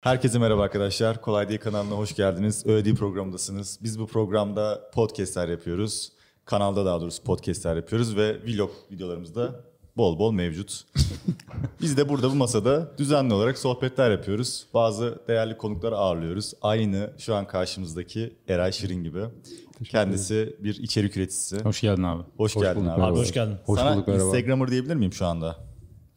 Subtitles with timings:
[0.00, 1.20] Herkese merhaba arkadaşlar.
[1.20, 2.66] Kolay Değil kanalına hoş geldiniz.
[2.66, 3.78] Öyle programındasınız.
[3.82, 6.12] Biz bu programda podcastler yapıyoruz.
[6.44, 9.64] Kanalda daha doğrusu podcastler yapıyoruz ve vlog videolarımızda
[9.96, 10.84] bol bol mevcut.
[11.82, 14.66] Biz de burada bu masada düzenli olarak sohbetler yapıyoruz.
[14.74, 16.52] Bazı değerli konukları ağırlıyoruz.
[16.62, 19.24] Aynı şu an karşımızdaki Eray Şirin gibi.
[19.84, 21.60] Kendisi bir içerik üreticisi.
[21.60, 22.22] Hoş geldin abi.
[22.36, 22.98] Hoş, Hoş geldin bulduk, abi.
[23.00, 23.12] merhaba.
[23.14, 23.56] Abi hoş geldin.
[23.64, 24.24] Hoş Sana bulduk merhaba.
[24.24, 25.56] Instagrammer diyebilir miyim şu anda?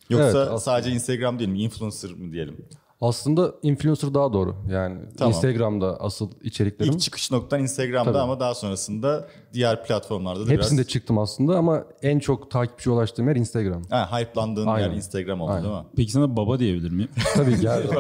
[0.10, 0.60] Yoksa Evet, aslında.
[0.60, 1.62] sadece Instagram değil mi?
[1.62, 2.66] Influencer mı diyelim?
[3.02, 4.56] Aslında influencer daha doğru.
[4.70, 5.34] Yani Tamam.
[5.34, 6.94] Instagram'da asıl içeriklerim.
[6.94, 8.22] İlk çıkış noktan Instagram'da Tabii.
[8.24, 10.90] ama daha sonrasında diğer platformlarda da Hepsinde biraz...
[10.92, 13.82] çıktım aslında ama en çok takipçiye ulaştığım yer Instagram.
[13.90, 14.88] Ha, hype'landığın Aynen.
[14.90, 15.64] yer Instagram oldu Aynen.
[15.64, 15.84] değil mi?
[15.96, 17.10] Peki sana baba diyebilir miyim?
[17.36, 17.84] Tabii gel.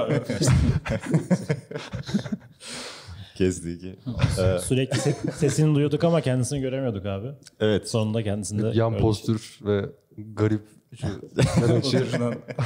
[3.36, 3.96] Kezdiki.
[4.40, 7.28] Ee, Sürekli se- sesini duyuyorduk ama kendisini göremiyorduk abi.
[7.60, 7.90] evet.
[7.90, 9.02] Sonunda kendisinde Yan gördük.
[9.02, 9.86] postür ve
[10.18, 10.62] garip
[10.96, 11.08] şu.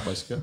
[0.09, 0.35] Başka?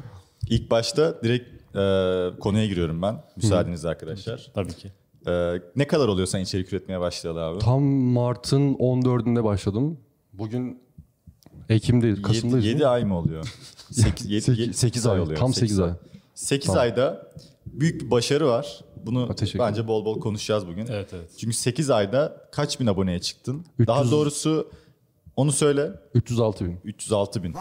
[0.48, 3.22] İlk başta direkt e, konuya giriyorum ben.
[3.36, 4.50] Müsaadenizle arkadaşlar.
[4.54, 4.92] Tabii ki.
[5.26, 7.58] E, ne kadar oluyor sen içerik üretmeye başlayalı abi?
[7.58, 9.98] Tam Mart'ın 14'ünde başladım.
[10.32, 10.82] Bugün
[11.68, 12.66] Ekim'deyiz, Kasım'dayız.
[12.66, 13.44] 7, ay mı oluyor?
[13.90, 15.90] 8, Seki- sekiz ay, tam sekiz ay.
[16.34, 16.82] 8 Tamam.
[16.82, 17.30] ayda
[17.66, 18.80] büyük bir başarı var.
[19.06, 20.86] Bunu Ha, bence bol bol konuşacağız bugün.
[20.90, 21.30] Evet evet.
[21.38, 23.66] Çünkü 8 ayda kaç bin aboneye çıktın?
[23.78, 24.70] 300 Daha doğrusu
[25.36, 25.90] onu söyle.
[26.14, 26.80] 306 bin.
[26.84, 27.54] 306 bin.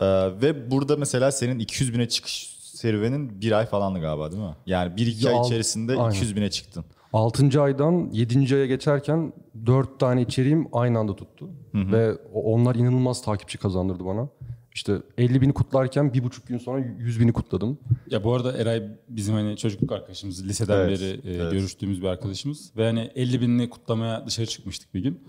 [0.00, 0.06] Ee,
[0.42, 2.53] ve burada mesela senin 200 bine çıkış
[2.88, 4.54] serüvenin bir ay falandı galiba değil mi?
[4.66, 6.10] Yani 1-2 Ya ay içerisinde aynen.
[6.10, 6.84] 200 bine çıktın.
[7.12, 7.62] 6.
[7.62, 8.54] aydan 7.
[8.54, 9.32] aya geçerken
[9.66, 11.50] 4 tane içeriğim aynı anda tuttu.
[11.74, 14.28] Ve o- onlar inanılmaz takipçi kazandırdı bana.
[14.74, 17.78] İşte 50 bini kutlarken bir buçuk gün sonra 100 bini kutladım.
[18.10, 20.44] Ya bu arada Eray bizim hani çocukluk arkadaşımız.
[20.48, 21.52] Liseden Evet, beri e, evet.
[21.52, 22.70] görüştüğümüz bir arkadaşımız.
[22.76, 25.20] Ve hani 50 binini kutlamaya dışarı çıkmıştık bir gün.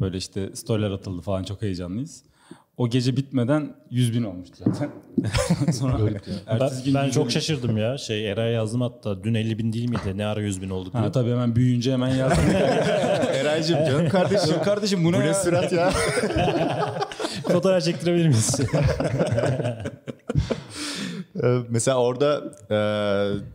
[0.00, 2.22] Böyle işte storyler atıldı falan çok heyecanlıyız.
[2.76, 4.90] O gece bitmeden 100 bin olmuştu zaten.
[5.72, 5.98] Sonra
[6.60, 7.98] Ben, gün ben 100 çok bin- şaşırdım ya.
[7.98, 9.24] Şey Eray'a yazdım hatta.
[9.24, 10.16] Dün 50 bin değil miydi?
[10.16, 11.02] Ne ara 100 bin oldu diye.
[11.02, 12.44] Ha, tabii hemen büyüyünce hemen yazdım.
[13.34, 14.62] Eray'cığım canım kardeşim.
[14.64, 15.34] Kardeşim bu Bu ne ne ya?
[15.34, 15.90] sürat ya?
[17.48, 18.60] Fotoğraf çektirebilir miyiz?
[21.42, 22.40] Ee, mesela orada
[22.70, 22.78] e,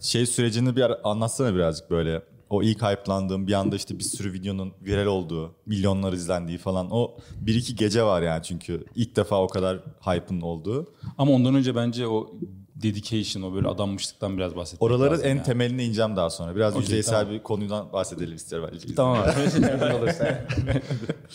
[0.01, 2.22] şey sürecini bir anlatsana birazcık böyle.
[2.50, 6.88] O ilk hype'landığım bir anda işte bir sürü videonun viral olduğu, milyonlar izlendiği falan.
[6.91, 10.94] O bir iki gece var yani çünkü ilk defa o kadar hype'ın olduğu.
[11.18, 12.34] Ama ondan önce bence o
[12.75, 15.44] dedication, o böyle adanmışlıktan biraz bahsetmek Oraların en yani.
[15.44, 16.56] temeline ineceğim daha sonra.
[16.56, 17.34] Biraz Okey, yüzeysel tamam.
[17.34, 18.63] bir konudan bahsedelim isterim.
[18.72, 18.96] belki.
[18.96, 19.18] Tamam.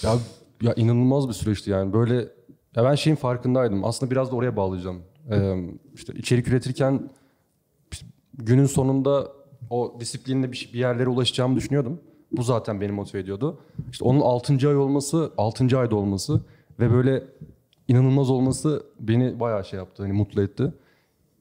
[0.02, 0.18] Ya,
[0.62, 2.14] ya inanılmaz bir süreçti yani böyle
[2.76, 5.56] ya ben şeyin farkındaydım aslında biraz da oraya bağlayacağım ee,
[5.94, 7.10] işte içerik üretirken
[8.34, 9.32] günün sonunda
[9.70, 12.00] o disiplinle bir, bir yerlere ulaşacağımı düşünüyordum
[12.32, 14.68] bu zaten beni motive ediyordu işte onun 6.
[14.68, 15.78] ay olması 6.
[15.78, 16.40] ayda olması
[16.80, 17.24] ve böyle
[17.88, 20.72] inanılmaz olması beni bayağı şey yaptı hani mutlu etti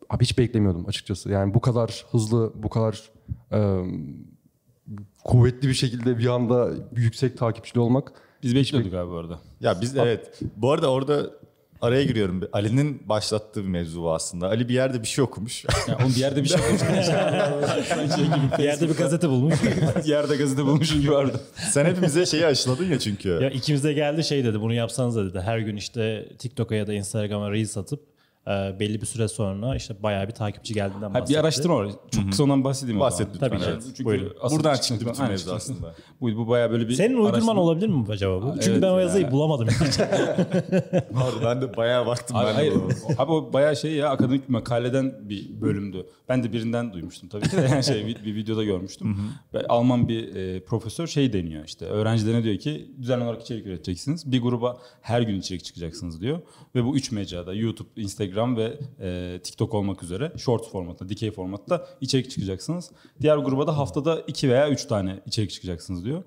[0.09, 3.11] abi hiç beklemiyordum açıkçası yani bu kadar hızlı bu kadar
[3.51, 3.81] e,
[5.23, 9.39] kuvvetli bir şekilde bir anda yüksek takipçili olmak Biz bekliyorduk abi bu arada.
[9.59, 10.39] Ya biz evet.
[10.55, 11.31] Bu arada orada
[11.81, 12.41] araya giriyorum.
[12.53, 14.47] Ali'nin başlattığı bir mevzu aslında.
[14.47, 15.65] Ali bir yerde bir şey okumuş.
[15.87, 16.67] Ya oğlum bir yerde bir şey gibi.
[18.57, 19.55] Bir yerde bir gazete bulmuş.
[20.05, 21.39] bir yerde gazete bulmuşum gibi vardı.
[21.71, 23.29] Sen hepimize şeyi aşıladın ya çünkü.
[23.29, 24.61] ya ikimiz de geldi şey dedi.
[24.61, 25.39] Bunu yapsanız dedi.
[25.41, 28.10] Her gün işte TikTok'a ya da Instagram'a Reels atıp
[28.47, 31.33] e, belli bir süre sonra işte bayağı bir takipçi geldiğinden bahsetti.
[31.33, 31.87] bir araştırma var.
[32.11, 33.65] Çok kısa ondan bahsedeyim Bahset lütfen, Tabii ki.
[33.69, 33.83] evet.
[33.87, 34.33] Çünkü Buyurun.
[34.41, 35.93] asıl Buradan çıktı bütün Aynen, mevzu aslında.
[36.21, 38.51] Bu, bu bayağı böyle bir Senin uydurman araştırma- olabilir mi acaba bu?
[38.53, 39.01] Çünkü Evet ben o ya.
[39.01, 39.67] yazıyı bulamadım.
[41.13, 42.37] Pardon, ben de bayağı baktım.
[42.37, 42.73] Abi, ben de hayır.
[43.17, 46.05] Abi o bayağı şey ya akademik bir makaleden bir bölümdü.
[46.29, 49.17] Ben de birinden duymuştum tabii ki de yani şey bir, bir videoda görmüştüm.
[49.53, 54.31] Ve Alman bir e, profesör şey deniyor işte öğrencilerine diyor ki düzenli olarak içerik üreteceksiniz.
[54.31, 56.39] Bir gruba her gün içerik çıkacaksınız diyor.
[56.75, 61.87] Ve bu üç mecrada YouTube, Instagram ve e, TikTok olmak üzere short formatta, dikey formatta
[62.01, 62.91] içerik çıkacaksınız.
[63.21, 66.23] Diğer gruba da haftada iki veya üç tane içerik çıkacaksınız diyor.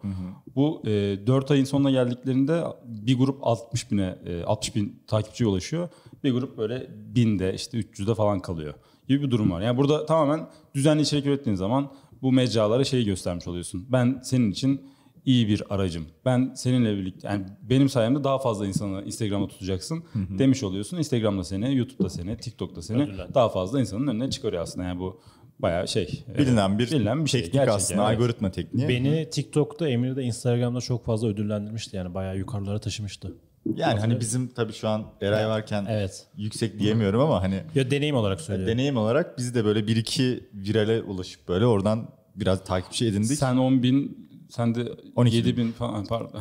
[0.57, 0.91] Bu e,
[1.27, 5.89] 4 ayın sonuna geldiklerinde bir grup 60 bine, e, 60 bin takipçiye ulaşıyor.
[6.25, 8.75] Bir grup böyle binde işte 300'de falan kalıyor
[9.09, 9.61] gibi bir durum var.
[9.61, 11.91] Yani burada tamamen düzenli içerik ürettiğin zaman
[12.23, 13.87] bu mecralara şeyi göstermiş oluyorsun.
[13.89, 14.81] Ben senin için
[15.25, 16.07] iyi bir aracım.
[16.25, 20.97] Ben seninle birlikte yani benim sayemde daha fazla insanı Instagram'a tutacaksın demiş oluyorsun.
[20.97, 23.35] Instagram'da seni, YouTube'da seni, TikTok'ta seni Ödüller.
[23.35, 24.87] daha fazla insanın önüne çıkarıyor aslında.
[24.87, 25.21] Yani bu
[25.59, 26.25] bayağı şey.
[26.35, 27.41] e, Bilinen bir, bilinen bir şey.
[27.41, 28.03] teknik Gerçek aslında.
[28.03, 28.15] yani.
[28.17, 28.89] Algoritma tekniği.
[28.89, 31.97] Beni TikTok'ta, Emir'i de Instagram'da çok fazla ödüllendirmişti.
[31.97, 33.35] Yani bayağı yukarılara taşımıştı.
[33.77, 36.27] Yani hani bizim tabii şu an Eray varken Evet.
[36.37, 38.73] yüksek diyemiyorum ama hani Ya deneyim olarak söylüyorum.
[38.75, 43.39] deneyim olarak biz de böyle bir iki virale ulaşıp böyle oradan biraz takipçi edindik.
[43.39, 46.41] Sen 10 bin Sen de 12 7 bin falan pardon.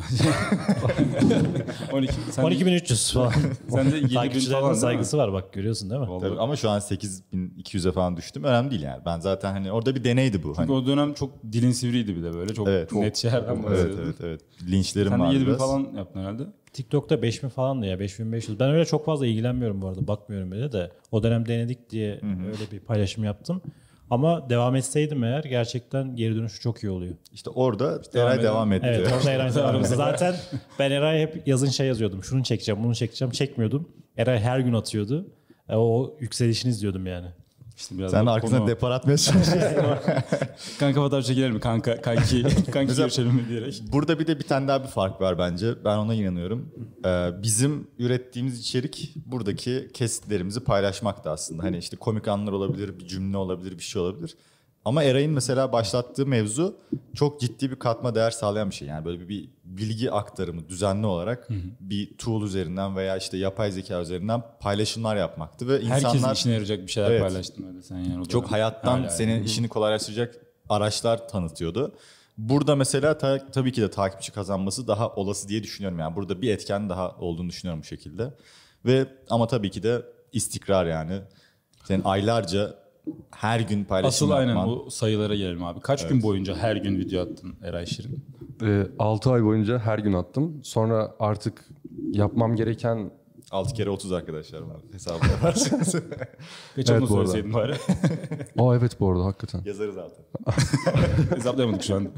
[1.92, 3.32] 12 sen 12300 falan.
[3.68, 6.08] Sen de 7 bin falan saygısı var bak görüyorsun değil mi?
[6.08, 6.28] Vallahi.
[6.28, 8.44] Tabii ama şu an 8200'e falan düştüm.
[8.44, 9.02] Önemli değil yani.
[9.06, 10.48] Ben zaten hani orada bir deneydi bu.
[10.48, 10.56] Hani.
[10.56, 12.54] Çünkü o dönem çok dilin sivriydi bir de böyle.
[12.54, 14.02] Çok Evet, net şeylerden Evet bahsediyordun.
[14.04, 14.40] evet evet.
[14.70, 16.42] Linçlerim Sen de var 7 bin falan yaptın herhalde.
[16.72, 18.60] TikTok'ta 5000 falan da ya 5500.
[18.60, 20.06] Ben öyle çok fazla ilgilenmiyorum bu arada.
[20.06, 20.92] Bakmıyorum öyle de.
[21.12, 23.62] O dönem denedik diye öyle bir paylaşım yaptım.
[24.10, 27.14] Ama devam etseydim eğer gerçekten geri dönüşü çok iyi oluyor.
[27.32, 28.44] İşte orada Eray edelim.
[28.48, 28.86] devam etti.
[28.90, 29.88] Evet orada Eray devam etti.
[29.96, 30.34] Zaten
[30.78, 32.24] ben Eray hep yazın şey yazıyordum.
[32.24, 33.32] Şunu çekeceğim, bunu çekeceğim.
[33.32, 33.88] Çekmiyordum.
[34.16, 35.26] Eray her gün atıyordu.
[35.68, 37.26] E, o yükselişini izliyordum yani.
[37.76, 39.76] İşte biraz Sen da arkasına konu- depar atmaya çalışıyorsun.
[40.80, 41.60] Kanka fotoğraf çekilir mi?
[41.60, 42.42] Kanka, kanki,
[42.72, 43.82] kanki Mesela- görüşelim mi diyerek.
[43.92, 45.84] Burada bir de bir tane daha bir fark var bence.
[45.84, 46.68] Ben ona inanıyorum.
[47.06, 51.62] Ee, bizim ürettiğimiz içerik buradaki kesitlerimizi paylaşmakta aslında.
[51.62, 54.36] Hani işte komik anlar olabilir, bir cümle olabilir, bir şey olabilir.
[54.84, 56.76] Ama Eray'ın mesela başlattığı mevzu
[57.14, 58.88] çok ciddi bir katma değer sağlayan bir şey.
[58.88, 61.48] Yani böyle bir, bilgi aktarımı düzenli olarak
[61.80, 65.68] bir tool üzerinden veya işte yapay zeka üzerinden paylaşımlar yapmaktı.
[65.68, 67.20] Ve Herkesin insanlar işine yarayacak bir şeyler Evet.
[67.22, 68.28] paylaştın öyle sen yani.
[68.28, 69.44] çok hayattan Hala senin yani.
[69.44, 70.34] işini kolaylaştıracak
[70.68, 71.94] araçlar tanıtıyordu.
[72.38, 75.98] Burada mesela ta- tabii ki de takipçi kazanması daha olası diye düşünüyorum.
[75.98, 78.34] Yani burada bir etken daha olduğunu düşünüyorum bu şekilde.
[78.86, 80.02] Ve ama tabii ki de
[80.32, 81.20] istikrar yani.
[81.84, 82.74] Senin aylarca
[83.30, 84.68] her gün paylaşım Asıl aynen yapman.
[84.86, 85.80] o sayılara gelelim abi.
[85.80, 88.24] Kaç gün boyunca her gün video attın Eray Şirin?
[88.98, 90.60] 6 ay boyunca her gün attım.
[90.62, 91.64] Sonra artık
[92.12, 93.10] yapmam gereken
[93.50, 94.76] 6 kere 30 arkadaşlar var.
[94.92, 95.94] Hesabı yaparsınız.
[96.76, 97.26] Geç Evet, onu bu arada.
[97.26, 97.72] söyleseydin bari.
[98.58, 99.62] Aa evet bu arada hakikaten.
[99.64, 100.24] Yazarız zaten.
[101.36, 102.08] Hesaplayamadık şu an.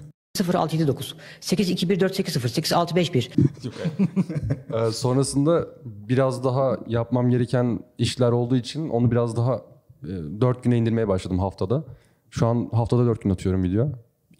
[0.54, 3.30] 0679 821480 8651
[3.64, 4.88] Yok, evet.
[4.88, 9.60] Ee, sonrasında biraz daha yapmam gereken işler olduğu için onu biraz daha e,
[10.40, 11.84] 4 güne indirmeye başladım haftada.
[12.30, 13.88] Şu an haftada 4 gün atıyorum video.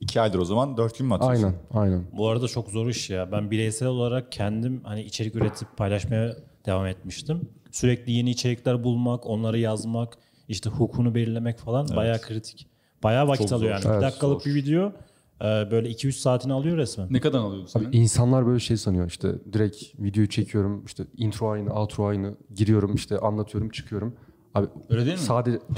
[0.01, 1.45] 2 aydır o zaman 4 gün mü atıyorsun?
[1.45, 2.05] Aynen, aynen.
[2.13, 3.33] Bu arada çok zor iş ya.
[3.33, 6.37] Ben bireysel olarak kendim hani içerik üretip paylaşmaya
[6.67, 7.49] devam etmiştim.
[7.71, 10.19] Sürekli yeni içerikler bulmak, onları yazmak,
[10.49, 12.67] işte hukukunu belirlemek falan bayağı kritik.
[13.03, 13.85] Bayağı vakit Çok alıyor zor.
[13.85, 13.93] yani.
[13.93, 14.93] Evet, bir dakikalık bir video
[15.41, 17.07] e, böyle 2-3 saatini alıyor resmen.
[17.11, 17.89] Ne kadar alıyordun sen?
[17.93, 23.19] İnsanlar böyle şey sanıyor işte direkt videoyu çekiyorum işte intro aynı, outro aynı giriyorum işte
[23.19, 24.17] anlatıyorum çıkıyorum.
[24.57, 25.23] Abi Öyle değil mi?
[25.23, 25.59] Sadece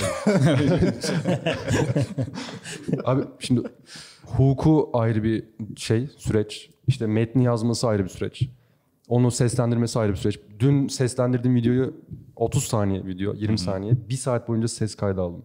[3.04, 3.60] Abi şimdi
[4.26, 5.44] hukuku ayrı bir
[5.76, 6.70] şey, süreç.
[6.86, 8.48] İşte metni yazması ayrı bir süreç.
[9.08, 10.40] Onu seslendirmesi ayrı bir süreç.
[10.58, 11.94] Dün seslendirdiğim videoyu
[12.36, 15.42] 30 saniye video, 20 saniye, bir saat boyunca ses kaydı aldım.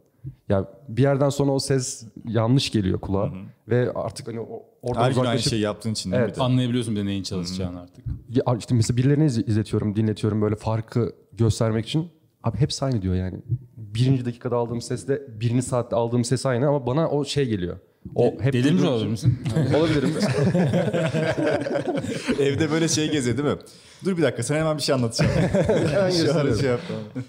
[0.50, 3.34] Ya bir yerden sonra o ses yanlış geliyor kulağa
[3.68, 6.26] ve artık hani o- oradan Her gün aynı şeyi yaptığın için değil mi?
[6.26, 6.36] Evet.
[6.36, 6.44] bir de?
[6.44, 8.06] Anlayabiliyorsun bir de neyin çalışacağını artık.
[8.30, 12.08] ya işte mesela birilerine iz- izletiyorum, dinletiyorum böyle farkı göstermek için.
[12.44, 13.40] Abi hepsi aynı diyor yani.
[13.78, 17.78] Birinci dakikada aldığım sesle birinci saatte aldığım ses aynı ama bana o şey geliyor.
[18.16, 19.40] O hep Deli mi misin?
[19.78, 20.10] Olabilirim.
[22.40, 23.56] Evde böyle şey geziyor değil mi?
[24.06, 25.32] Dur bir dakika sana hemen bir şey anlatacağım.
[25.92, 26.60] Hemen Şu gösteriyorum.
[26.60, 26.80] şey yap.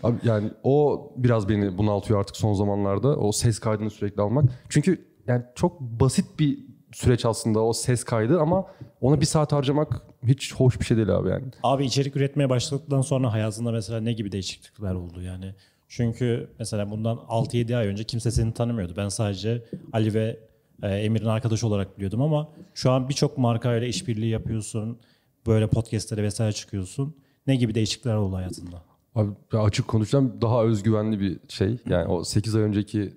[0.02, 3.16] Abi yani o biraz beni bunaltıyor artık son zamanlarda.
[3.16, 4.44] O ses kaydını sürekli almak.
[4.68, 6.58] Çünkü yani çok basit bir
[6.92, 8.66] süreç aslında o ses kaydı ama
[9.00, 11.44] ona bir saat harcamak hiç hoş bir şey değil abi yani.
[11.62, 15.54] Abi içerik üretmeye başladıktan sonra hayatında mesela ne gibi değişiklikler oldu yani?
[15.88, 18.94] Çünkü mesela bundan 6-7 ay önce kimse seni tanımıyordu.
[18.96, 20.40] Ben sadece Ali ve
[20.82, 24.98] e, Emir'in arkadaşı olarak biliyordum ama şu an birçok markayla işbirliği yapıyorsun.
[25.46, 27.16] Böyle podcastlere vesaire çıkıyorsun.
[27.46, 28.82] Ne gibi değişiklikler oldu hayatında?
[29.14, 31.78] Abi açık konuşacağım daha özgüvenli bir şey.
[31.88, 33.12] Yani o 8 ay önceki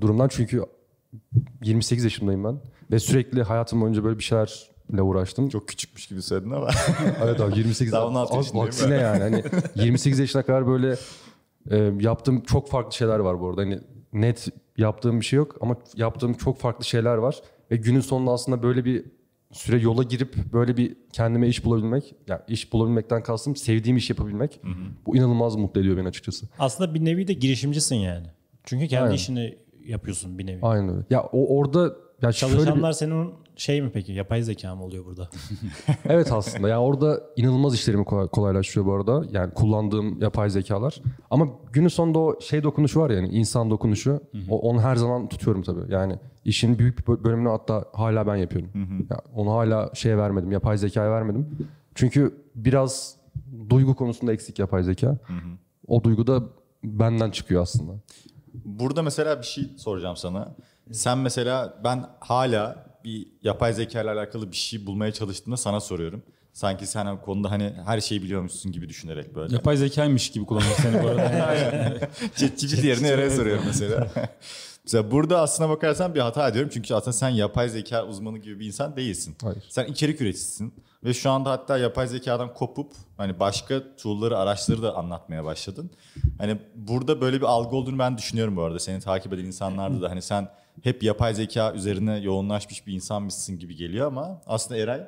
[0.00, 0.62] durumdan çünkü
[1.64, 2.60] 28 yaşındayım ben.
[2.90, 4.24] Ve sürekli hayatım boyunca böyle bir
[4.90, 5.48] şeylerle uğraştım.
[5.48, 6.68] Çok küçükmüş gibi söyledin ama.
[7.24, 10.96] Evet abi 28 Daha 16 Az- Aksine yani hani 28 yaşına kadar böyle
[11.70, 13.60] e, yaptığım çok farklı şeyler var bu arada.
[13.60, 13.80] Hani
[14.12, 17.36] net yaptığım bir şey yok ama yaptığım çok farklı şeyler var.
[17.70, 19.04] Ve günün sonunda aslında böyle bir
[19.52, 24.60] süre yola girip böyle bir kendime iş bulabilmek, yani iş bulabilmekten kastım sevdiğim iş yapabilmek.
[25.06, 26.46] Bu inanılmaz mutlu ediyor beni açıkçası.
[26.58, 28.26] Aslında bir nevi de girişimcisin yani.
[28.64, 29.14] Çünkü kendi Aynen.
[29.14, 30.58] işini yapıyorsun bir nevi.
[30.62, 31.04] Aynen öyle.
[31.10, 34.12] Ya o orada ya şöyle bir- Çalışanlar senin şey mi peki?
[34.12, 35.28] Yapay zeka mı oluyor burada?
[36.04, 39.24] Evet aslında yani orada inanılmaz işlerimi kolay- kolaylaştırıyor bu arada.
[39.30, 41.00] Yani kullandığım yapay zekalar.
[41.30, 44.20] Ama günün sonunda o şey dokunuşu var yani insan dokunuşu.
[44.50, 45.92] O, onu her zaman tutuyorum tabii.
[45.92, 48.70] Yani işin büyük bir bö- bölümünü hatta hala ben yapıyorum.
[49.10, 51.46] Ya onu hala şeye vermedim, yapay zekaya vermedim.
[51.94, 53.16] Çünkü biraz
[53.70, 55.18] duygu konusunda eksik yapay zeka.
[55.86, 56.42] O duygu da
[56.84, 57.92] benden çıkıyor aslında.
[58.64, 60.54] Burada mesela bir şey soracağım sana.
[60.92, 66.22] Sen mesela ben hala bir yapay zeka ile alakalı bir şey bulmaya çalıştığımda sana soruyorum.
[66.52, 69.54] Sanki sen o konuda hani her şeyi biliyormuşsun gibi düşünerek böyle.
[69.54, 71.98] Yapay zekaymış gibi kullanıyor seni bu arada.
[72.36, 74.08] ChatGPT yerine Eray'a soruyorum mesela.
[74.84, 76.70] Mesela burada aslına bakarsan bir hata ediyorum.
[76.74, 79.36] Çünkü aslında sen yapay zeka uzmanı gibi bir insan değilsin.
[79.42, 79.64] Hayır.
[79.68, 80.74] Sen içerik üreticisin.
[81.04, 85.90] Ve şu anda hatta yapay zekadan kopup hani başka tool'ları, araçları da anlatmaya başladın.
[86.38, 88.78] Hani burada böyle bir algı olduğunu ben düşünüyorum bu arada.
[88.78, 90.48] Seni takip eden insanlarda da hani sen
[90.82, 95.00] hep yapay zeka üzerine yoğunlaşmış bir insanmışsın gibi geliyor ama aslında Eray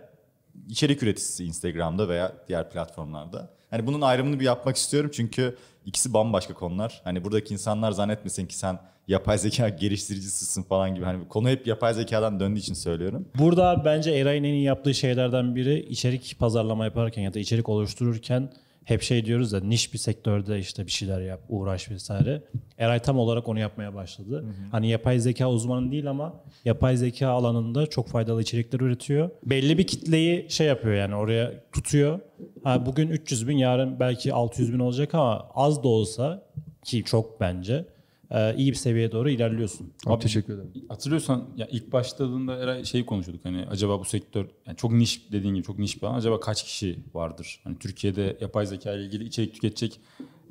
[0.68, 3.50] içerik üreticisi Instagram'da veya diğer platformlarda.
[3.70, 5.56] Hani bunun ayrımını bir yapmak istiyorum çünkü
[5.86, 7.00] ikisi bambaşka konular.
[7.04, 11.04] Hani buradaki insanlar zannetmesin ki sen yapay zeka geliştiricisisin falan gibi.
[11.04, 13.28] Hani konu hep yapay zekadan döndüğü için söylüyorum.
[13.38, 18.50] Burada bence Eray'ın en iyi yaptığı şeylerden biri içerik pazarlama yaparken ya da içerik oluştururken
[18.88, 22.42] hep şey diyoruz da niş bir sektörde işte bir şeyler yap, uğraş vesaire.
[22.78, 24.44] Eray tam olarak onu yapmaya başladı.
[24.70, 29.30] Hani yapay zeka uzmanı değil ama yapay zeka alanında çok faydalı içerikler üretiyor.
[29.44, 32.20] Belli bir kitleyi şey yapıyor yani oraya tutuyor.
[32.64, 36.42] Ha, bugün 300 bin yarın belki 600 bin olacak ama az da olsa
[36.84, 37.84] ki çok bence
[38.30, 39.92] e, iyi bir seviyeye doğru ilerliyorsun.
[40.06, 40.72] Abi, teşekkür ederim.
[40.88, 45.54] Hatırlıyorsan ya ilk başladığında Eray şeyi konuşuyorduk hani acaba bu sektör yani çok niş dediğin
[45.54, 47.60] gibi çok niş bir alan acaba kaç kişi vardır?
[47.64, 50.00] Hani Türkiye'de yapay zeka ile ilgili içerik tüketecek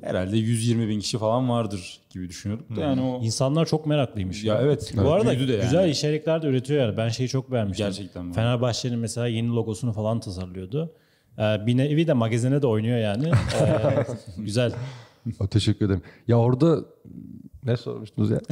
[0.00, 4.44] herhalde 120 bin kişi falan vardır gibi düşünüyorduk da yani o İnsanlar çok meraklıymış.
[4.44, 5.62] ya evet, Bu arada büyüdü de yani.
[5.62, 6.96] güzel içerikler de üretiyor yani.
[6.96, 7.86] Ben şeyi çok beğenmiştim.
[7.86, 8.34] Gerçekten bu.
[8.34, 10.92] Fenerbahçe'nin mesela yeni logosunu falan tasarlıyordu.
[11.38, 13.28] Ee, bir nevi de magazine de oynuyor yani.
[13.60, 14.06] Ee,
[14.42, 14.72] güzel.
[15.40, 16.02] Abi, teşekkür ederim.
[16.28, 16.84] Ya orada
[17.68, 18.40] ne sormuştunuz ya?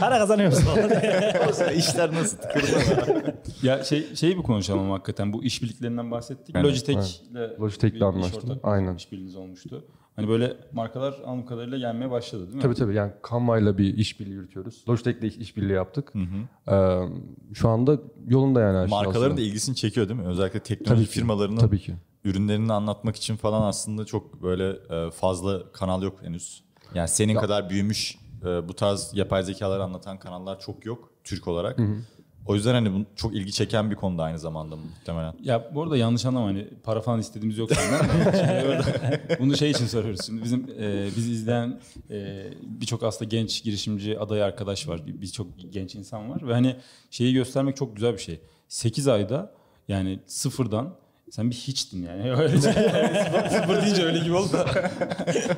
[0.00, 0.64] Para kazanıyor musun?
[1.76, 2.66] İşler nasıl tıkırdı
[3.62, 6.56] Ya şey şeyi bir konuşalım hakikaten bu işbirliklerinden bahsettik.
[6.56, 7.20] Evet, Logitech'le
[7.60, 8.40] Logitech'le bir anlaştım.
[8.40, 8.94] iş ortak- Aynen.
[8.94, 9.84] işbirliğiniz olmuştu.
[10.16, 12.62] Hani böyle markalar anladığım kadarıyla gelmeye başladı değil mi?
[12.62, 14.84] Tabii tabii yani Canva'yla bir işbirliği yürütüyoruz.
[14.88, 16.12] Logitech'le iş- işbirliği yaptık.
[16.70, 16.98] Ee,
[17.54, 19.36] şu anda yolunda yani her şey Markaların aslında.
[19.36, 20.26] da ilgisini çekiyor değil mi?
[20.26, 21.12] Özellikle teknoloji Tabii ki.
[21.12, 21.94] firmalarının Tabii ki.
[22.24, 26.62] ürünlerini anlatmak için falan aslında çok böyle e, fazla kanal yok henüz.
[26.94, 31.78] Yani senin kadar büyümüş e, bu tarz yapay zekaları anlatan kanallar çok yok Türk olarak.
[32.46, 35.34] O yüzden hani bu çok ilgi çeken bir konuda aynı zamanda muhtemelen.
[35.42, 38.82] Ya bu arada yanlış anlama hani para falan istediğimiz yok senden.
[39.40, 40.26] Bunu şey için soruyoruz.
[40.26, 41.80] Şimdi bizim e, bizi izleyen
[42.10, 45.06] e, birçok aslında genç girişimci aday arkadaş var.
[45.06, 46.76] Bir- Birçok genç insan var ve hani
[47.10, 48.40] şeyi göstermek çok güzel bir şey.
[48.68, 49.52] 8 ayda
[49.88, 50.94] yani sıfırdan
[51.32, 52.32] sen bir hiçtin yani.
[52.42, 54.66] Öyle şey, yani sıfır, sıfır deyince öyle gibi oldu da.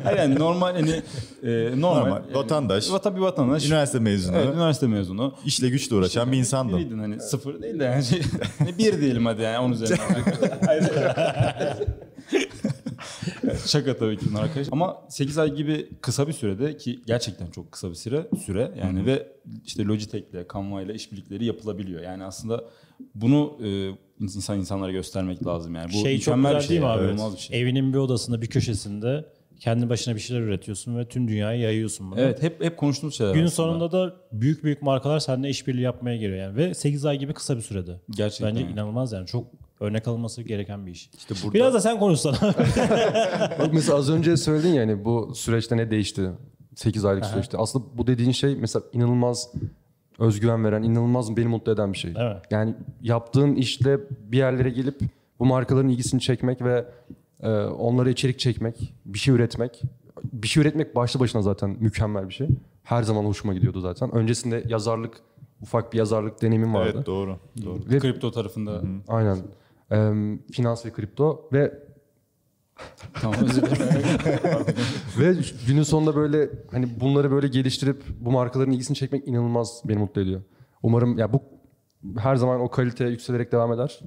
[0.04, 1.02] Hayır yani normal hani
[1.42, 2.00] e, normal.
[2.00, 2.88] Normal, vatandaş.
[2.88, 3.66] Va- tabii vatandaş.
[3.66, 5.34] Üniversite mezunu, Evet, üniversite mezunu.
[5.44, 6.78] işle güçle uğraşan bir insandım.
[6.78, 8.22] Biriydin hani sıfır değil de yani şey,
[8.58, 10.24] hani bir diyelim hadi yani onun üzerinden.
[13.66, 14.66] Şaka tabii ki bunlar arkadaş.
[14.72, 19.06] Ama 8 ay gibi kısa bir sürede ki gerçekten çok kısa bir süre süre yani
[19.06, 19.32] ve
[19.64, 22.02] işte Logitech'le, Canva'yla işbirlikleri yapılabiliyor.
[22.02, 22.64] Yani aslında
[23.14, 23.90] bunu e,
[24.20, 25.88] insan insanlara göstermek lazım yani.
[25.88, 26.70] Bu şey çok mükemmel güzel bir şey.
[26.70, 27.34] değil mi abi?
[27.36, 27.60] bir şey.
[27.60, 29.24] Evinin bir odasında bir köşesinde
[29.60, 32.20] kendi başına bir şeyler üretiyorsun ve tüm dünyaya yayıyorsun bunu.
[32.20, 33.50] Evet hep hep konuştuğumuz şeyler Gün aslında.
[33.50, 37.56] sonunda da büyük büyük markalar seninle işbirliği yapmaya geliyor yani ve 8 ay gibi kısa
[37.56, 38.00] bir sürede.
[38.10, 38.56] Gerçekten.
[38.56, 39.46] Bence inanılmaz yani çok
[39.80, 41.10] örnek alınması gereken bir iş.
[41.16, 42.36] İşte burada Biraz da sen konuşsana.
[43.58, 46.30] Bak mesela az önce söyledin ya hani bu süreçte ne değişti?
[46.74, 47.58] 8 aylık süreçte.
[47.58, 49.52] Aslında bu dediğin şey mesela inanılmaz
[50.18, 52.14] özgüven veren, inanılmaz beni mutlu eden bir şey.
[52.18, 52.42] Evet.
[52.50, 55.00] Yani yaptığın işle bir yerlere gelip
[55.38, 56.84] bu markaların ilgisini çekmek ve
[57.40, 59.82] e, onlara içerik çekmek, bir şey üretmek.
[60.32, 62.48] Bir şey üretmek başlı başına zaten mükemmel bir şey.
[62.82, 64.14] Her zaman hoşuma gidiyordu zaten.
[64.14, 65.14] Öncesinde yazarlık,
[65.62, 66.92] ufak bir yazarlık deneyimim vardı.
[66.94, 67.36] evet doğru.
[67.64, 67.80] Doğru.
[67.90, 68.82] Ve Kripto tarafında.
[69.08, 69.38] aynen.
[69.92, 70.12] E,
[70.52, 71.83] finans ve kripto ve
[73.20, 74.02] tamam özür dilerim.
[75.18, 75.34] Ve
[75.66, 80.42] günün sonunda böyle hani bunları böyle geliştirip bu markaların ilgisini çekmek inanılmaz beni mutlu ediyor.
[80.82, 81.42] Umarım ya bu
[82.18, 84.00] her zaman o kalite yükselerek devam eder.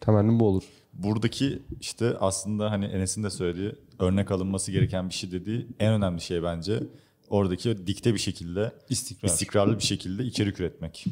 [0.00, 0.62] Temennim bu olur.
[0.92, 6.20] Buradaki işte aslında hani Enes'in de söylediği örnek alınması gereken bir şey dediği en önemli
[6.20, 6.82] şey bence
[7.28, 9.28] oradaki dikte bir şekilde İstikrar.
[9.28, 11.04] istikrarlı bir şekilde içerik üretmek.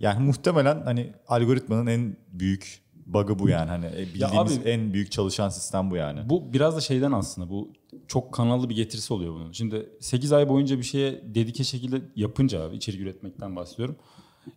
[0.00, 5.12] Yani muhtemelen hani algoritmanın en büyük bug'ı bu yani hani e, bildiğimiz abi- en büyük
[5.12, 6.20] çalışan sistem bu yani.
[6.30, 7.72] Bu biraz da şeyden aslında bu
[8.08, 9.52] çok kanallı bir getirisi oluyor bunun.
[9.52, 13.96] Şimdi 8 ay boyunca bir şeye dedike şekilde yapınca abi içerik üretmekten bahsediyorum.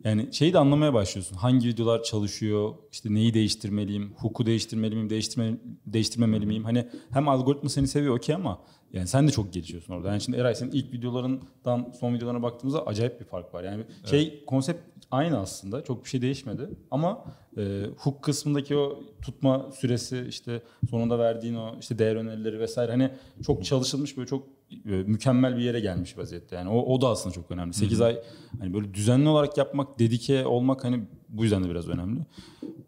[0.04, 1.36] Yani şeyi de anlamaya başlıyorsun.
[1.36, 6.64] Hangi videolar çalışıyor, işte neyi değiştirmeliyim, huku değiştirmeli miyim, değiştirme, değiştirmemeli miyim?
[6.64, 8.62] Hani hem algoritma seni seviyor okey ama
[8.94, 10.08] yani sen de çok gelişiyorsun orada.
[10.08, 13.64] Yani şimdi Eray senin ilk videolarından son videolarına baktığımızda acayip bir fark var.
[13.64, 14.82] Yani şey konsept
[15.12, 15.84] aynı aslında.
[15.84, 16.70] Çok bir şey değişmedi.
[16.92, 17.26] Ama
[17.58, 23.12] e, hook kısmındaki o tutma süresi işte sonunda verdiğin o işte değer önerileri vesaire hani
[23.46, 24.48] çok çalışılmış böyle çok
[24.86, 26.56] mükemmel bir yere gelmiş vaziyette.
[26.56, 27.74] Yani o, o da aslında çok önemli.
[27.74, 28.20] 8 ay
[28.60, 32.20] hani böyle düzenli olarak yapmak, dedike olmak hani bu yüzden de biraz önemli.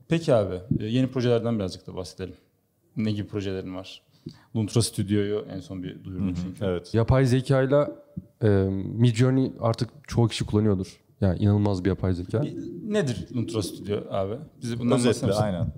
[0.08, 2.36] Peki abi e, yeni projelerden birazcık da bahsedelim.
[2.98, 4.02] Ne gibi projelerin var?
[4.56, 6.66] Luntra Studio'yu en son bir duyurdum çünkü.
[6.66, 6.94] Evet.
[6.94, 7.92] Yapay zekayla
[8.44, 8.48] e,
[8.98, 11.00] Midjourney artık çoğu kişi kullanıyordur.
[11.22, 12.44] Yani inanılmaz bir yapay zeka.
[12.88, 14.34] Nedir Luntra Studio abi?
[14.62, 15.44] Bize bundan Özetle bahseder misin?
[15.44, 15.74] aynen.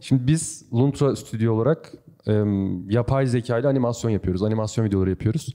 [0.00, 1.92] Şimdi biz Luntra Studio olarak
[2.28, 2.32] e,
[2.88, 4.42] yapay zeka ile animasyon yapıyoruz.
[4.42, 5.54] Animasyon videoları yapıyoruz.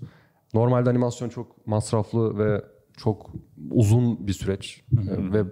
[0.54, 2.62] Normalde animasyon çok masraflı ve
[2.98, 3.32] çok
[3.72, 4.84] uzun bir süreç.
[4.94, 5.44] E, ve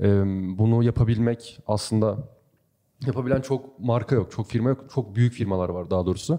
[0.00, 0.24] e,
[0.58, 2.18] bunu yapabilmek aslında
[3.06, 4.84] yapabilen çok marka yok, çok firma yok.
[4.94, 6.38] Çok büyük firmalar var daha doğrusu.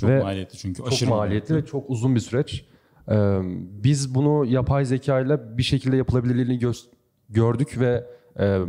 [0.00, 0.74] Çok ve maliyetli çünkü.
[0.76, 2.66] çok aşırı maliyetli ve çok uzun bir süreç.
[3.10, 3.40] Ee,
[3.84, 6.86] biz bunu yapay zeka ile bir şekilde yapılabilirliğini gö-
[7.28, 8.06] gördük ve
[8.38, 8.60] e,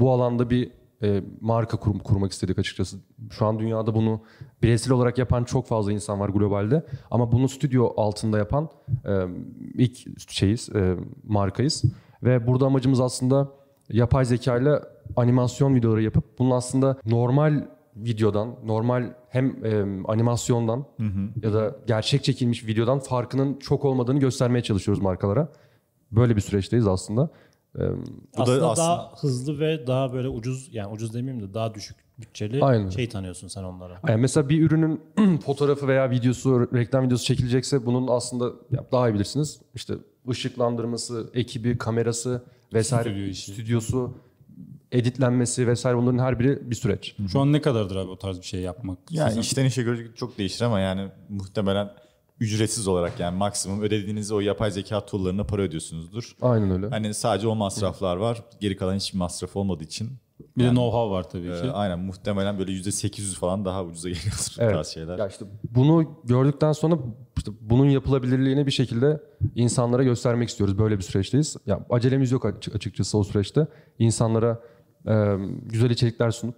[0.00, 0.70] bu alanda bir
[1.02, 2.96] e, marka kurum kurmak istedik açıkçası.
[3.30, 4.20] Şu an dünyada bunu
[4.62, 6.86] bireysel olarak yapan çok fazla insan var globalde.
[7.10, 8.68] Ama bunu stüdyo altında yapan
[9.04, 9.12] e,
[9.74, 11.84] ilk şeyiz, e, markayız.
[12.22, 13.48] Ve burada amacımız aslında
[13.88, 14.80] yapay zeka ile
[15.16, 17.64] animasyon videoları yapıp bunun aslında normal
[17.96, 20.84] videodan, normal hem e, animasyondan
[21.42, 25.48] ya da gerçek çekilmiş videodan farkının çok olmadığını göstermeye çalışıyoruz markalara.
[26.12, 27.30] Böyle bir süreçteyiz aslında.
[27.78, 27.86] E, Bu
[28.38, 31.96] da aslında, aslında- daha hızlı ve daha böyle ucuz yani ucuz demeyeyim de daha düşük
[32.18, 32.88] bütçeli Aynen.
[32.90, 34.00] şey tanıyorsun sen onlara.
[34.08, 35.00] yani mesela bir ürünün
[35.44, 39.60] fotoğrafı veya videosu, reklam videosu çekilecekse bunun aslında ya daha iyi bilirsiniz.
[39.74, 39.94] İşte
[40.30, 42.42] ışıklandırması, ekibi, kamerası
[42.74, 43.52] vesaire, Stüdyo işi.
[43.52, 44.14] stüdyosu,
[44.92, 47.16] editlenmesi vesaire bunların her biri bir süreç.
[47.32, 48.98] Şu an ne kadardır abi o tarz bir şey yapmak?
[49.10, 51.90] Yani Sizin- işten işe göre çok değişir ama yani muhtemelen
[52.40, 56.36] ücretsiz olarak yani maksimum ödediğiniz o yapay zeka tool'larına para ödüyorsunuzdur.
[56.42, 56.88] Aynen öyle.
[56.88, 58.42] Hani sadece o masraflar var.
[58.60, 60.10] Geri kalan hiçbir masraf olmadığı için
[60.56, 61.70] bir de know-how var tabii e, ki.
[61.72, 64.74] aynen muhtemelen böyle %800 falan daha ucuza geliyordur bu Evet.
[64.74, 65.18] tarz şeyler.
[65.18, 66.98] Ya işte bunu gördükten sonra
[67.36, 69.20] işte bunun yapılabilirliğini bir şekilde
[69.54, 70.78] insanlara göstermek istiyoruz.
[70.78, 71.56] Böyle bir süreçteyiz.
[71.66, 73.66] Ya acelemiz yok açık- açıkçası o süreçte.
[73.98, 74.60] İnsanlara
[75.06, 76.54] e, güzel içerikler sunup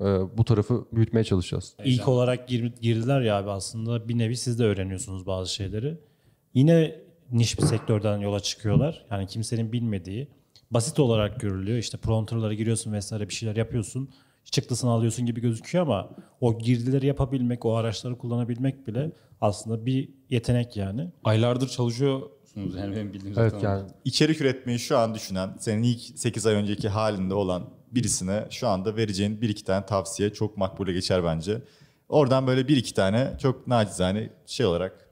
[0.00, 0.04] e,
[0.38, 1.74] bu tarafı büyütmeye çalışacağız.
[1.84, 5.98] İlk olarak gir- girdiler ya abi aslında bir nevi siz de öğreniyorsunuz bazı şeyleri.
[6.54, 6.96] Yine
[7.32, 9.06] niş bir sektörden yola çıkıyorlar.
[9.10, 10.28] Yani kimsenin bilmediği.
[10.70, 11.78] Basit olarak görülüyor.
[11.78, 14.10] İşte prompterlara giriyorsun vesaire bir şeyler yapıyorsun.
[14.44, 20.76] Çıktısını alıyorsun gibi gözüküyor ama o girdileri yapabilmek, o araçları kullanabilmek bile aslında bir yetenek
[20.76, 21.08] yani.
[21.24, 23.68] Aylardır çalışıyorsunuz yani benim bildiğim Evet zaten.
[23.70, 28.68] yani İçerik üretmeyi şu an düşünen, senin ilk 8 ay önceki halinde olan birisine şu
[28.68, 31.62] anda vereceğin bir iki tane tavsiye çok makbule geçer bence.
[32.08, 35.08] Oradan böyle bir iki tane çok nacizane şey olarak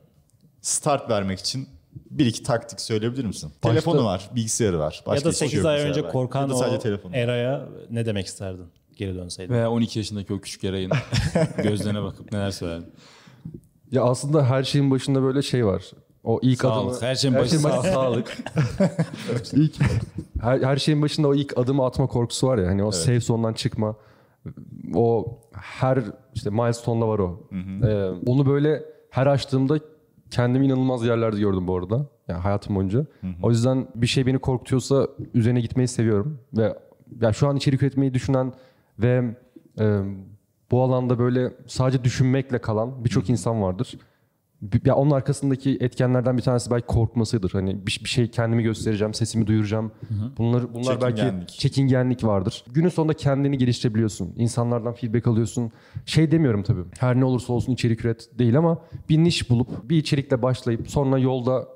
[0.60, 1.68] start vermek için
[2.10, 3.50] bir iki taktik söyleyebilir misin?
[3.62, 5.02] Başta- Telefonu var, bilgisayarı var.
[5.06, 6.12] Başka ya da hiçbir şey 8 yok ay önce belki.
[6.12, 7.12] korkan Ya da o sadece telefonu.
[7.12, 7.18] var.
[7.18, 9.54] eraya ne demek isterdin geri dönseydin?
[9.54, 10.90] Veya 12 yaşındaki o küçük yarayın
[11.62, 12.92] gözlerine bakıp neler söylerdin?
[13.90, 15.82] ya aslında her şeyin başında böyle şey var.
[16.28, 16.94] O ilk Sağlık.
[16.94, 17.86] adımı Her şeyin başı sağlık.
[17.86, 18.36] sağlık.
[19.52, 19.76] İlk,
[20.40, 22.68] her, her şeyin başında o ilk adımı atma korkusu var ya.
[22.68, 23.96] Hani o safe zone'dan çıkma.
[24.94, 25.98] O her
[26.34, 27.40] işte milestone'da var o.
[27.86, 29.78] Ee, onu böyle her açtığımda
[30.30, 32.06] kendimi inanılmaz yerlerde gördüm bu arada.
[32.28, 33.06] Yani hayatım boyunca.
[33.42, 36.38] O yüzden bir şey beni korkutuyorsa üzerine gitmeyi seviyorum.
[36.56, 36.78] Ve
[37.20, 38.52] ya şu an içerik üretmeyi düşünen
[38.98, 39.36] ve
[39.80, 40.00] e,
[40.70, 43.98] bu alanda böyle sadece düşünmekle kalan birçok insan vardır.
[44.84, 47.50] Ya onun arkasındaki etkenlerden bir tanesi belki korkmasıdır.
[47.50, 49.92] Hani bir, bir şey kendimi göstereceğim, sesimi duyuracağım.
[50.38, 51.48] Bunlar bunlar belki Çekingenlik.
[51.48, 52.64] çekingenlik vardır.
[52.72, 54.32] Günün sonunda kendini geliştirebiliyorsun.
[54.36, 55.72] İnsanlardan feedback alıyorsun.
[56.06, 56.82] Şey demiyorum tabii.
[56.98, 61.18] Her ne olursa olsun içerik üret değil ama bir niş bulup bir içerikle başlayıp sonra
[61.18, 61.68] yolda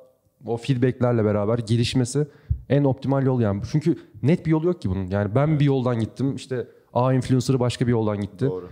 [0.46, 2.26] o feedbacklerle beraber gelişmesi
[2.68, 3.62] en optimal yol yani.
[3.72, 5.06] Çünkü net bir yol yok ki bunun.
[5.06, 6.36] Yani ben bir yoldan gittim.
[6.36, 8.46] İşte A influencer'ı başka bir yoldan gitti.
[8.46, 8.68] Doğru.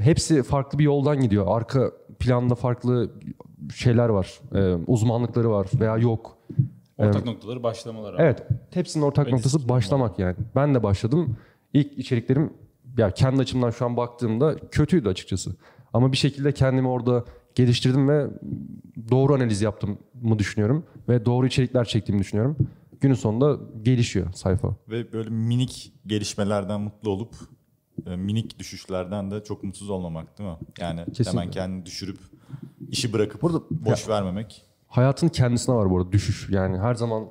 [0.00, 1.44] Hepsi farklı bir yoldan gidiyor.
[1.48, 3.10] Arka planda farklı
[3.74, 4.40] şeyler var.
[4.54, 6.38] Ee, uzmanlıkları var veya yok.
[6.98, 8.22] Ortak noktaları başlamalar abi.
[8.22, 8.42] Evet.
[8.70, 10.36] Hepsinin ortak noktası başlamak yani.
[10.56, 11.36] Ben de başladım.
[11.72, 12.52] İlk içeriklerim
[12.98, 15.56] ya kendi açımdan şu an baktığımda kötüydü açıkçası.
[15.92, 18.26] Ama bir şekilde kendimi orada geliştirdim ve
[19.10, 22.56] doğru analiz yaptım mı düşünüyorum ve doğru içerikler çektiğimi düşünüyorum.
[23.00, 24.76] Günün sonunda gelişiyor sayfa.
[24.88, 27.57] Ve böyle minik gelişmelerden mutlu olup e,
[28.06, 30.56] minik düşüşlerden de çok mutsuz olmamak değil mi?
[30.80, 31.30] Yani Kesinlikle.
[31.30, 32.18] hemen kendini düşürüp
[32.88, 34.64] işi bırakıp Burada- boş vermemek.
[34.88, 36.48] Hayatın kendisine var bu arada düşüş.
[36.50, 37.24] Yani her zaman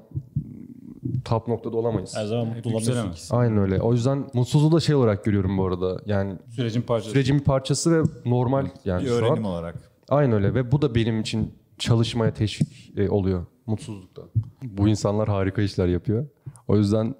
[1.25, 2.15] top noktada olamayız.
[2.15, 2.71] Her zaman mutlu.
[2.71, 3.29] Yükselemez.
[3.31, 3.81] Aynen öyle.
[3.81, 6.01] O yüzden mutsuzluğu da şey olarak görüyorum bu arada.
[6.05, 7.11] Yani Sürecin parçası.
[7.11, 9.23] sürecin bir parçası ve normal yani Bir şu an.
[9.23, 9.91] öğrenim olarak.
[10.09, 14.21] Aynen öyle ve bu da benim için çalışmaya teşvik e, oluyor mutsuzlukta.
[14.63, 16.25] Bu insanlar harika işler yapıyor.
[16.67, 17.15] O yüzden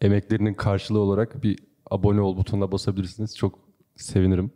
[0.00, 1.58] emeklerinin karşılığı olarak bir
[1.92, 3.36] abone ol butonuna basabilirsiniz.
[3.36, 3.58] Çok
[3.96, 4.50] sevinirim.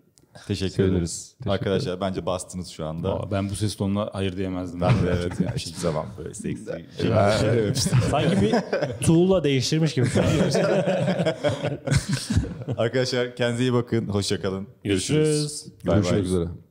[0.46, 0.96] Teşekkür Seviniriz.
[0.96, 1.34] ederiz.
[1.38, 3.14] Teşekkür Arkadaşlar bence bastınız şu anda.
[3.20, 4.80] Aa, ben bu ses tonuna hayır diyemezdim.
[4.80, 6.64] Ben de evet ya, hiçbir zaman böyle seksi.
[7.00, 7.74] şey
[8.10, 8.54] Sanki bir
[9.06, 10.06] tool'la değiştirmiş gibi.
[12.76, 14.08] Arkadaşlar kendinize iyi bakın.
[14.08, 14.66] Hoşçakalın.
[14.84, 15.66] Görüşürüz.
[15.86, 16.02] Bay bay.
[16.02, 16.65] Görüşmek üzere.